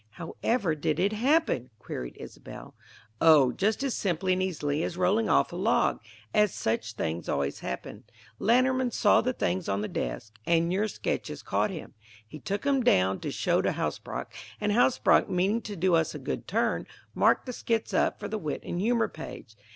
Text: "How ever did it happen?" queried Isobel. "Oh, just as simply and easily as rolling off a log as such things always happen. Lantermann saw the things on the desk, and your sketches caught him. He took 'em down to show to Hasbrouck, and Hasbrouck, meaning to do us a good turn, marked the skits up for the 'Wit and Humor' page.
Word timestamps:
"How 0.13 0.35
ever 0.41 0.73
did 0.73 0.99
it 0.99 1.13
happen?" 1.13 1.69
queried 1.77 2.17
Isobel. 2.19 2.73
"Oh, 3.21 3.51
just 3.51 3.83
as 3.83 3.95
simply 3.95 4.33
and 4.33 4.41
easily 4.41 4.81
as 4.81 4.97
rolling 4.97 5.29
off 5.29 5.53
a 5.53 5.55
log 5.55 5.99
as 6.33 6.55
such 6.55 6.93
things 6.93 7.29
always 7.29 7.59
happen. 7.59 8.05
Lantermann 8.39 8.89
saw 8.89 9.21
the 9.21 9.31
things 9.31 9.69
on 9.69 9.81
the 9.81 9.87
desk, 9.87 10.33
and 10.47 10.73
your 10.73 10.87
sketches 10.87 11.43
caught 11.43 11.69
him. 11.69 11.93
He 12.27 12.39
took 12.39 12.65
'em 12.65 12.81
down 12.81 13.19
to 13.19 13.29
show 13.29 13.61
to 13.61 13.73
Hasbrouck, 13.73 14.33
and 14.59 14.71
Hasbrouck, 14.71 15.29
meaning 15.29 15.61
to 15.61 15.75
do 15.75 15.93
us 15.93 16.15
a 16.15 16.17
good 16.17 16.47
turn, 16.47 16.87
marked 17.13 17.45
the 17.45 17.53
skits 17.53 17.93
up 17.93 18.19
for 18.19 18.27
the 18.27 18.39
'Wit 18.39 18.63
and 18.63 18.79
Humor' 18.81 19.07
page. 19.07 19.55